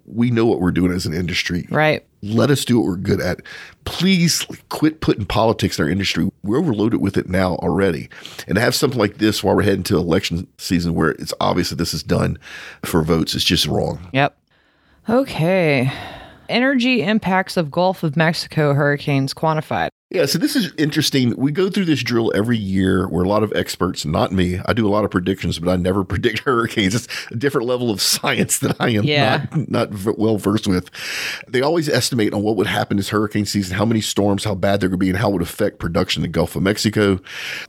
[0.05, 1.67] We know what we're doing as an industry.
[1.69, 2.05] Right.
[2.23, 3.41] Let us do what we're good at.
[3.85, 6.29] Please quit putting politics in our industry.
[6.43, 8.09] We're overloaded with it now already.
[8.47, 11.69] And to have something like this while we're heading to election season where it's obvious
[11.69, 12.37] that this is done
[12.83, 14.09] for votes is just wrong.
[14.13, 14.37] Yep.
[15.09, 15.91] Okay.
[16.47, 19.89] Energy impacts of Gulf of Mexico hurricanes quantified.
[20.13, 21.33] Yeah, so this is interesting.
[21.37, 24.73] We go through this drill every year where a lot of experts, not me, I
[24.73, 26.93] do a lot of predictions, but I never predict hurricanes.
[26.93, 29.45] It's a different level of science that I am Yeah.
[29.69, 30.89] not, not well versed with.
[31.47, 34.81] They always estimate on what would happen this hurricane season, how many storms, how bad
[34.81, 37.17] they're going to be, and how it would affect production in the Gulf of Mexico.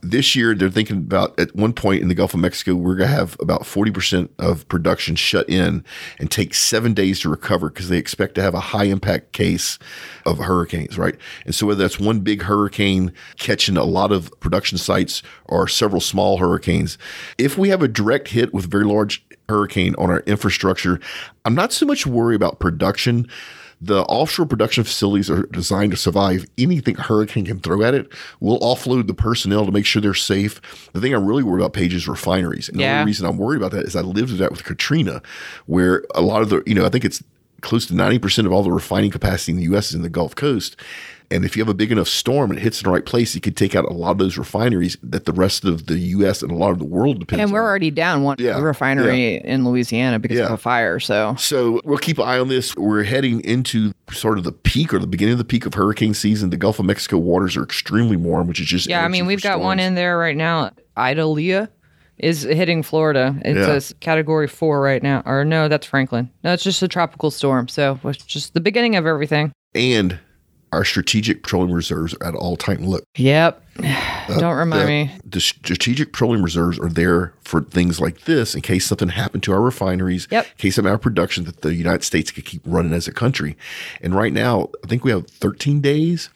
[0.01, 3.09] This year, they're thinking about at one point in the Gulf of Mexico, we're going
[3.09, 5.85] to have about 40% of production shut in
[6.19, 9.79] and take seven days to recover because they expect to have a high impact case
[10.25, 11.15] of hurricanes, right?
[11.45, 16.01] And so whether that's one big hurricane catching a lot of production sites or several
[16.01, 16.97] small hurricanes,
[17.37, 20.99] if we have a direct hit with a very large hurricane on our infrastructure,
[21.45, 23.27] I'm not so much worried about production.
[23.81, 28.11] The offshore production facilities are designed to survive anything a hurricane can throw at it.
[28.39, 30.61] We'll offload the personnel to make sure they're safe.
[30.93, 32.69] The thing I'm really worried about, Paige, is refineries.
[32.69, 35.21] And the only reason I'm worried about that is I lived that with Katrina,
[35.65, 37.21] where a lot of the, you know, I think it's
[37.59, 39.89] close to 90% of all the refining capacity in the U.S.
[39.89, 40.77] is in the Gulf Coast.
[41.33, 43.33] And if you have a big enough storm and it hits in the right place,
[43.33, 46.41] you could take out a lot of those refineries that the rest of the U.S.
[46.43, 47.43] and a lot of the world depends on.
[47.45, 47.67] And we're on.
[47.67, 50.99] already down one Yeah, refinery in Louisiana because of a fire.
[50.99, 52.75] So So we'll keep an eye on this.
[52.75, 56.13] We're heading into sort of the peak or the beginning of the peak of hurricane
[56.13, 56.51] season.
[56.51, 59.41] The Gulf of Mexico waters are extremely warm, which is just yeah, I mean we've
[59.41, 60.71] got one in there right now.
[60.97, 61.69] Idalia
[62.19, 63.35] is hitting Florida.
[63.43, 63.65] It Yeah.
[63.65, 65.23] says category four right now.
[65.25, 66.29] Or no, that's Franklin.
[66.43, 67.67] No, it's just a tropical storm.
[67.67, 69.51] So it's just the beginning of everything.
[69.75, 70.19] and
[70.73, 72.99] our strategic petroleum reserves are at all time low.
[73.15, 73.61] Yep.
[74.23, 75.11] Uh, Don't remind the, me.
[75.25, 79.51] The strategic petroleum reserves are there for things like this in case something happened to
[79.51, 80.45] our refineries, Yep.
[80.45, 83.57] in case of our production that the United States could keep running as a country.
[84.01, 86.29] And right now, I think we have 13 days.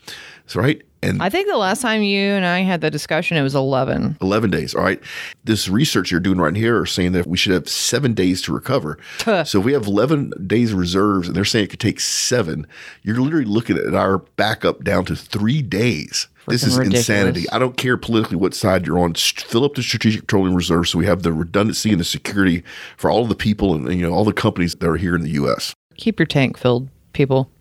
[0.43, 0.81] That's right.
[1.03, 4.17] And I think the last time you and I had the discussion, it was 11.
[4.21, 4.73] 11 days.
[4.73, 5.01] All right.
[5.43, 8.53] This research you're doing right here are saying that we should have seven days to
[8.53, 8.97] recover.
[9.19, 12.65] so if we have 11 days reserves and they're saying it could take seven,
[13.03, 16.27] you're literally looking at our backup down to three days.
[16.47, 17.09] this is ridiculous.
[17.09, 17.49] insanity.
[17.51, 19.13] I don't care politically what side you're on.
[19.13, 22.63] Fill up the strategic petroleum reserve so we have the redundancy and the security
[22.97, 25.21] for all of the people and you know all the companies that are here in
[25.21, 25.75] the U.S.
[25.97, 27.51] Keep your tank filled, people.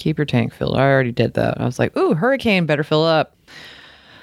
[0.00, 0.76] Keep your tank filled.
[0.76, 1.60] I already did that.
[1.60, 3.36] I was like, ooh, hurricane, better fill up.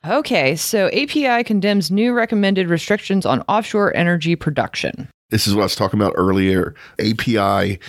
[0.05, 5.09] Okay, so API condemns new recommended restrictions on offshore energy production.
[5.29, 6.73] This is what I was talking about earlier.
[6.99, 7.79] API,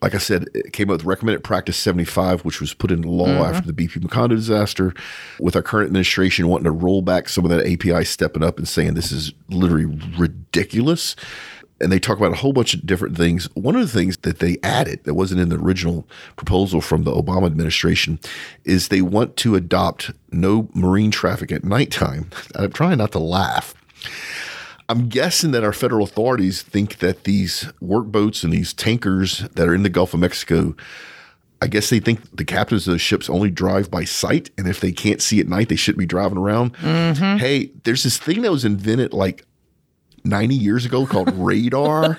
[0.00, 3.26] like I said, it came up with recommended practice 75, which was put into law
[3.26, 3.54] mm-hmm.
[3.54, 4.94] after the BP Macondo disaster.
[5.40, 8.68] With our current administration wanting to roll back some of that API, stepping up and
[8.68, 11.16] saying this is literally ridiculous.
[11.80, 13.48] And they talk about a whole bunch of different things.
[13.54, 16.06] One of the things that they added that wasn't in the original
[16.36, 18.20] proposal from the Obama administration
[18.64, 22.30] is they want to adopt no marine traffic at nighttime.
[22.54, 23.74] I'm trying not to laugh.
[24.88, 29.74] I'm guessing that our federal authorities think that these workboats and these tankers that are
[29.74, 30.76] in the Gulf of Mexico,
[31.62, 34.50] I guess they think the captains of the ships only drive by sight.
[34.58, 36.74] And if they can't see at night, they shouldn't be driving around.
[36.74, 37.38] Mm-hmm.
[37.38, 39.46] Hey, there's this thing that was invented like
[40.24, 42.18] 90 years ago called radar.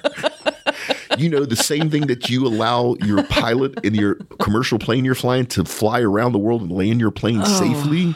[1.17, 5.15] you know, the same thing that you allow your pilot in your commercial plane you're
[5.15, 7.59] flying to fly around the world and land your plane oh.
[7.59, 8.15] safely.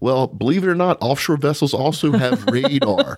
[0.00, 3.16] Well, believe it or not, offshore vessels also have radar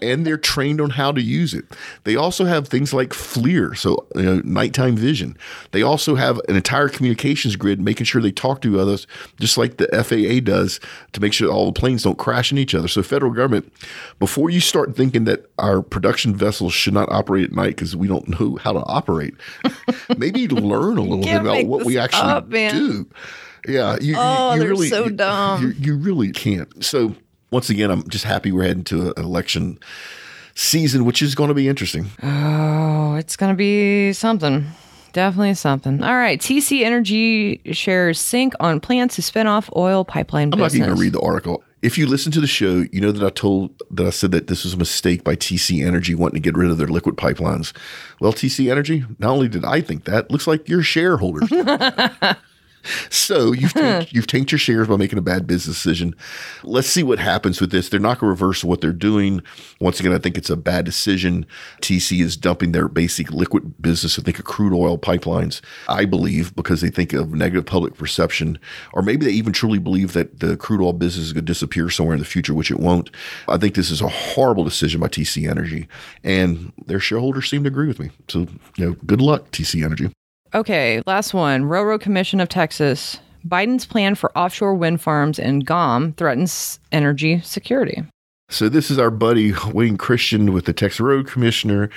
[0.00, 1.64] and they're trained on how to use it.
[2.04, 5.36] They also have things like FLIR, so you know, nighttime vision.
[5.72, 9.06] They also have an entire communications grid making sure they talk to others,
[9.38, 10.80] just like the FAA does
[11.12, 12.88] to make sure all the planes don't crash into each other.
[12.88, 13.72] So, federal government,
[14.18, 18.08] before you start thinking that our production vessels should not operate at night because we
[18.08, 19.34] don't know how to operate,
[20.16, 23.06] maybe learn a little bit about what we actually up, do.
[23.68, 25.62] Yeah, you, Oh, you, you they're really so you- dumb.
[25.62, 26.84] You, you really can't.
[26.84, 27.14] So
[27.50, 29.78] once again, I'm just happy we're heading to an election
[30.54, 32.06] season, which is going to be interesting.
[32.22, 34.66] Oh, it's going to be something.
[35.12, 36.02] Definitely something.
[36.02, 36.40] All right.
[36.40, 40.74] TC Energy shares sink on plans to spin off oil pipeline I'm not business.
[40.76, 41.62] even going to read the article.
[41.82, 44.46] If you listen to the show, you know that I told that I said that
[44.46, 47.76] this was a mistake by TC Energy wanting to get rid of their liquid pipelines.
[48.20, 51.50] Well, TC Energy, not only did I think that, looks like you're shareholders.
[53.10, 56.14] So you've tanked, you've tanked your shares by making a bad business decision.
[56.62, 57.88] Let's see what happens with this.
[57.88, 59.42] They're not going to reverse what they're doing.
[59.80, 61.46] Once again, I think it's a bad decision.
[61.80, 64.18] TC is dumping their basic liquid business.
[64.18, 65.60] I think of crude oil pipelines.
[65.88, 68.58] I believe because they think of negative public perception,
[68.92, 71.90] or maybe they even truly believe that the crude oil business is going to disappear
[71.90, 73.10] somewhere in the future, which it won't.
[73.48, 75.88] I think this is a horrible decision by TC Energy,
[76.24, 78.10] and their shareholders seem to agree with me.
[78.28, 80.10] So you know, good luck, TC Energy.
[80.54, 81.64] Okay, last one.
[81.64, 83.18] Railroad Commission of Texas.
[83.46, 88.04] Biden's plan for offshore wind farms in GOM threatens energy security.
[88.50, 91.88] So this is our buddy Wayne Christian with the Texas Road Commissioner.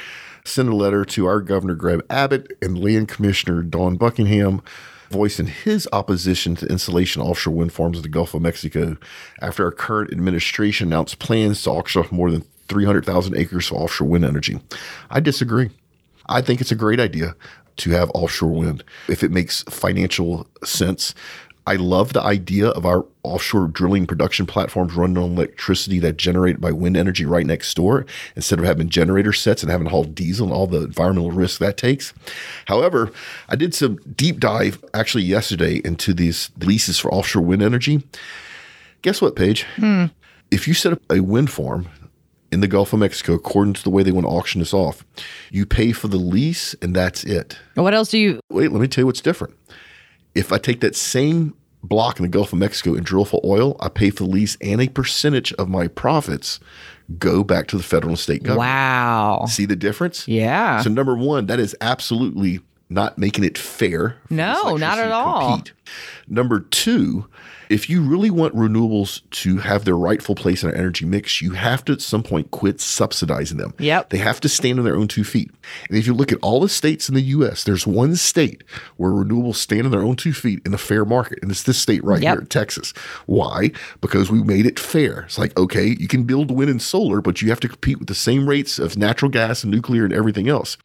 [0.46, 4.62] Sent a letter to our Governor Greg Abbott and Land Commissioner Dawn Buckingham
[5.10, 8.96] voicing his opposition to installation of offshore wind farms in the Gulf of Mexico
[9.42, 14.08] after our current administration announced plans to auction off more than 300,000 acres for offshore
[14.08, 14.62] wind energy.
[15.10, 15.72] I disagree.
[16.28, 17.36] I think it's a great idea
[17.78, 21.14] to have offshore wind if it makes financial sense.
[21.68, 26.62] I love the idea of our offshore drilling production platforms running on electricity that's generated
[26.62, 30.04] by wind energy right next door instead of having generator sets and having to haul
[30.04, 32.14] diesel and all the environmental risk that takes.
[32.66, 33.12] However,
[33.50, 38.04] I did some deep dive actually yesterday into these leases for offshore wind energy.
[39.02, 39.64] Guess what, Paige?
[39.78, 40.06] Hmm.
[40.52, 41.88] If you set up a wind farm
[42.56, 45.04] in the Gulf of Mexico, according to the way they want to auction this off,
[45.52, 47.60] you pay for the lease and that's it.
[47.74, 48.40] What else do you?
[48.50, 49.54] Wait, let me tell you what's different.
[50.36, 53.76] If I take that same block in the Gulf of Mexico and drill for oil,
[53.82, 56.62] I pay for the lease and a percentage of my profits
[57.20, 58.70] go back to the federal and state government.
[58.70, 59.46] Wow.
[59.50, 60.26] See the difference?
[60.26, 60.80] Yeah.
[60.82, 64.16] So number one, that is absolutely not making it fair.
[64.30, 65.58] No, not at all.
[65.58, 65.74] compete.
[66.30, 67.28] Number two,
[67.70, 71.52] if you really want renewables to have their rightful place in our energy mix, you
[71.52, 73.74] have to at some point quit subsidizing them.
[73.80, 74.10] Yep.
[74.10, 75.52] They have to stand on their own two feet.
[75.90, 78.64] And if you look at all the states in the US, there's one state
[78.98, 81.40] where renewables stand on their own two feet in a fair market.
[81.42, 82.34] And it's this state right Yep.
[82.34, 82.94] here in Texas.
[83.26, 83.72] Why?
[84.02, 85.22] Because we made it fair.
[85.22, 88.08] It's like, okay, you can build wind and solar, but you have to compete with
[88.08, 90.78] the same rates of natural gas and nuclear and everything else.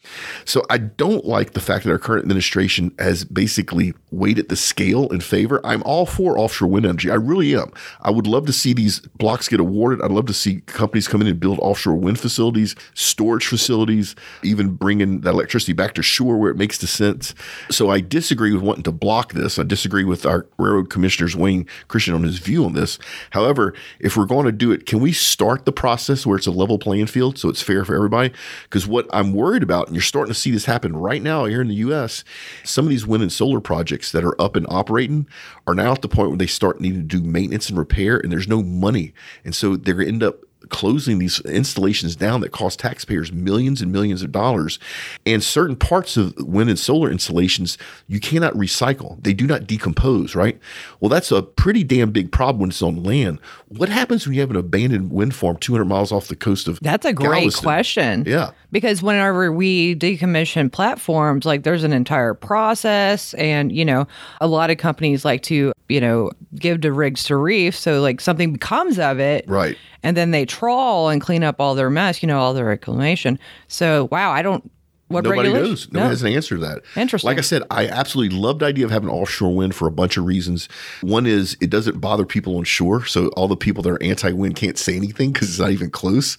[0.45, 5.09] So I don't like the fact that our current administration has basically weighted the scale
[5.09, 5.61] in favor.
[5.65, 7.11] I'm all for offshore wind energy.
[7.11, 7.73] I really am.
[8.01, 10.03] I would love to see these blocks get awarded.
[10.03, 14.75] I'd love to see companies come in and build offshore wind facilities, storage facilities, even
[14.75, 17.35] bringing that electricity back to shore where it makes the sense.
[17.71, 19.59] So I disagree with wanting to block this.
[19.59, 22.99] I disagree with our railroad commissioners Wayne Christian on his view on this.
[23.31, 26.51] However, if we're going to do it, can we start the process where it's a
[26.51, 28.33] level playing field so it's fair for everybody?
[28.65, 31.61] Because what I'm worried about, and you're starting to see this happen right now here
[31.61, 32.25] in the US,
[32.65, 35.27] some of these wind and solar projects that are up and operating
[35.67, 38.31] are now at the point where they start needing to do maintenance and repair, and
[38.31, 39.15] there's no money.
[39.47, 44.23] And so they're end up closing these installations down that cost taxpayers millions and millions
[44.23, 44.79] of dollars.
[45.27, 49.23] And certain parts of wind and solar installations you cannot recycle.
[49.23, 50.59] They do not decompose, right?
[51.01, 53.39] Well, that's a pretty damn big problem when it's on land.
[53.69, 56.79] What happens when you have an abandoned wind farm 200 miles off the coast of
[56.81, 57.63] That's a great Galveston?
[57.63, 58.25] question.
[58.27, 58.51] Yeah.
[58.71, 64.07] Because whenever we decommission platforms, like there's an entire process, and you know,
[64.41, 68.21] a lot of companies like to, you know, give to rigs to reef, so like
[68.21, 69.77] something becomes of it, Right.
[70.03, 73.39] And then they trawl and clean up all their mess, you know, all their reclamation.
[73.69, 74.71] So, wow, I don't.
[75.09, 75.89] What Nobody regulation- knows.
[75.93, 76.83] Nobody has an answer to that.
[76.95, 77.27] Interesting.
[77.27, 80.17] Like I said, I absolutely love the idea of having offshore wind for a bunch
[80.17, 80.69] of reasons.
[81.01, 83.05] One is it doesn't bother people on shore.
[83.07, 85.91] So all the people that are anti wind can't say anything because it's not even
[85.91, 86.39] close.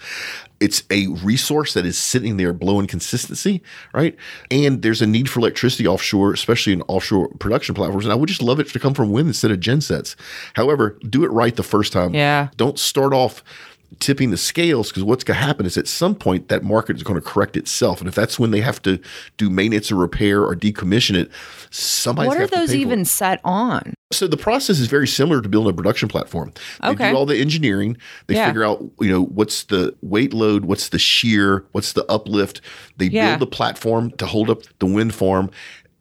[0.61, 3.61] It's a resource that is sitting there blowing consistency,
[3.93, 4.15] right?
[4.49, 8.05] And there's a need for electricity offshore, especially in offshore production platforms.
[8.05, 10.15] And I would just love it to come from wind instead of gensets.
[10.53, 12.13] However, do it right the first time.
[12.13, 12.47] Yeah.
[12.55, 13.43] Don't start off
[13.99, 17.03] tipping the scales because what's going to happen is at some point that market is
[17.03, 18.99] going to correct itself, and if that's when they have to
[19.37, 21.29] do maintenance or repair or decommission it,
[21.69, 22.27] somebody.
[22.27, 23.93] What are those even set on?
[24.11, 26.51] So the process is very similar to building a production platform.
[26.81, 27.11] They Okay.
[27.11, 27.95] do all the engineering.
[28.27, 28.47] They Yeah.
[28.47, 32.59] figure out, you know, what's the weight load, what's the shear, what's the uplift.
[32.97, 33.29] They Yeah.
[33.29, 35.49] build the platform to hold up the wind farm.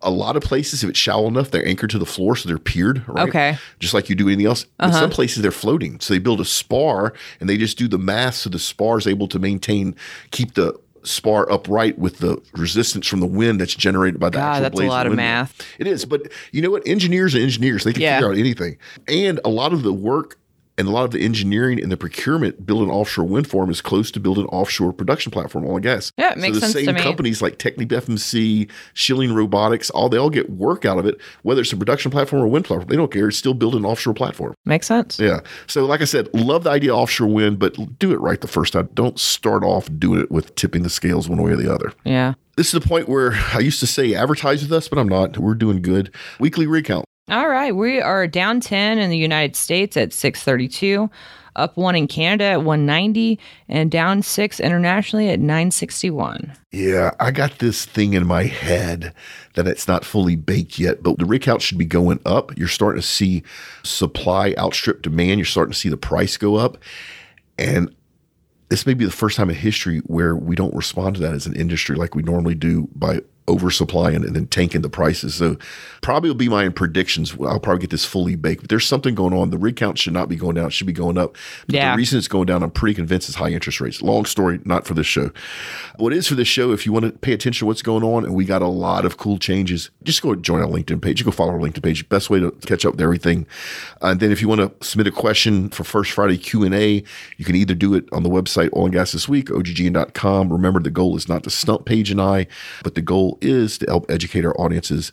[0.03, 2.59] A lot of places, if it's shallow enough, they're anchored to the floor, so they're
[2.59, 3.05] piered.
[3.07, 3.29] Right?
[3.29, 3.59] Okay.
[3.81, 4.65] Just like you do anything else.
[4.65, 5.01] In Uh-huh.
[5.01, 6.01] some places, they're floating.
[6.01, 9.07] So they build a spar and they just do the math so the spar is
[9.07, 9.95] able to maintain,
[10.31, 14.63] keep the spar upright with the resistance from the wind that's generated by the God,
[14.63, 15.25] actual that's a lot of windmill.
[15.27, 15.63] math.
[15.79, 16.83] It is, but you know what?
[16.87, 17.85] Engineers are engineers.
[17.85, 18.17] They can Yeah.
[18.19, 18.77] figure out anything.
[19.09, 20.37] And a lot of the work
[20.81, 23.83] and a lot of the engineering and the procurement building an offshore wind farm is
[23.83, 26.11] close to building an offshore production platform, oil and gas.
[26.17, 30.17] Yeah, it makes so the sense same companies like Technip FMC, Schilling Robotics, all they
[30.17, 32.89] all get work out of it, whether it's a production platform or wind platform.
[32.89, 33.29] They don't care.
[33.29, 34.55] It's still building an offshore platform.
[34.65, 35.19] Makes sense.
[35.19, 35.41] Yeah.
[35.67, 38.49] So, like I said, love the idea of offshore wind, but do it right the
[38.49, 38.89] first time.
[38.95, 41.93] Don't start off doing it with tipping the scales one way or the other.
[42.05, 42.35] Yeah.
[42.57, 45.37] This is the point where I used to say advertise with us, but I'm not.
[45.37, 46.15] We're doing good.
[46.39, 47.05] Weekly rig count.
[47.31, 51.09] All right, we are down 10 in the United States at 632,
[51.55, 53.39] up 1 in Canada at 190,
[53.69, 56.53] and down 6 internationally at 961.
[56.73, 59.15] Yeah, I got this thing in my head
[59.55, 62.59] that it's not fully baked yet, but the rig count should be going up.
[62.59, 63.45] You're starting to see
[63.85, 65.39] supply outstrip demand.
[65.39, 66.79] You're starting to see the price go up.
[67.57, 67.95] And
[68.71, 71.47] this may be the first time in history where we don't respond to that as
[71.47, 75.35] an industry like we normally do by oversupplying and then tanking the prices.
[75.35, 75.57] So
[76.03, 77.35] probably will be my predictions.
[77.41, 79.51] I'll probably get this fully baked, but there's something going on.
[79.51, 80.67] The rig count should not be going down.
[80.67, 81.37] It should be going up.
[81.67, 81.93] But Yeah.
[81.93, 84.03] The reason it's going down, I'm pretty convinced is high interest rates.
[84.03, 85.31] Long story, not for this show.
[85.97, 88.25] What is for this show, if you want to pay attention to what's going on,
[88.25, 91.21] and we got a lot of cool changes, just go join our LinkedIn page.
[91.21, 92.09] You go follow our LinkedIn page.
[92.09, 93.47] Best way to catch up with everything.
[94.01, 97.03] And then if you want to submit a question for First Friday Q&A,
[97.37, 100.53] you can either do it on the website Oil and Gas This Week, OGGN.com.
[100.53, 102.47] Remember, the goal is not to stump Paige and I,
[102.83, 105.13] but the goal is to help educate our audiences.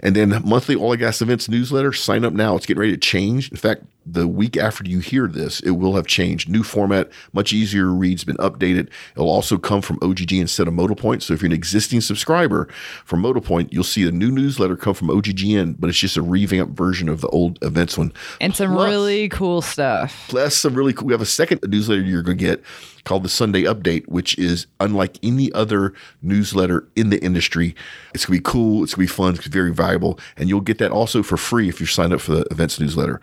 [0.00, 2.56] And then monthly Oil and Gas Events newsletter, sign up now.
[2.56, 3.50] It's getting ready to change.
[3.50, 6.48] In fact, the week after you hear this, it will have changed.
[6.48, 8.88] New format, much easier to read, it's been updated.
[9.12, 11.22] It'll also come from OGG instead of MotoPoint.
[11.22, 12.66] So if you're an existing subscriber
[13.04, 16.76] from MotoPoint, you'll see a new newsletter come from OGGN, but it's just a revamped
[16.76, 18.12] version of the old events one.
[18.40, 20.26] And some Plus- really cool stuff.
[20.28, 21.06] Plus, some really cool.
[21.06, 22.64] We have a second newsletter you're going to get
[23.04, 27.74] called the Sunday Update, which is unlike any other newsletter in the industry.
[28.14, 28.84] It's going to be cool.
[28.84, 29.34] It's going to be fun.
[29.34, 30.18] It's very valuable.
[30.36, 33.20] And you'll get that also for free if you sign up for the events newsletter.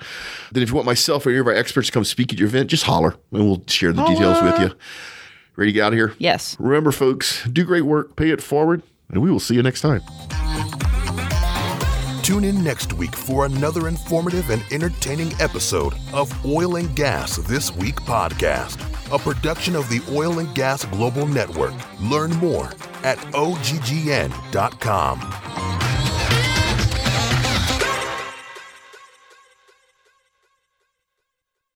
[0.52, 2.48] Then, if you want myself or any of our experts to come speak at your
[2.48, 4.78] event, just holler and we'll share the details with you.
[5.56, 6.14] Ready to get out of here?
[6.20, 6.56] Yes.
[6.60, 10.02] Remember, folks, do great work, pay it forward, and we will see you next time.
[12.24, 17.76] Tune in next week for another informative and entertaining episode of Oil and Gas This
[17.76, 18.78] Week podcast,
[19.12, 21.74] a production of the Oil and Gas Global Network.
[22.00, 22.66] Learn more
[23.04, 25.20] at oggn.com.